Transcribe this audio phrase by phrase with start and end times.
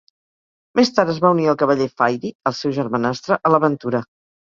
[0.79, 4.07] Més tard es va unir al cavaller Faerie, el seu germanastre, a l'aventura.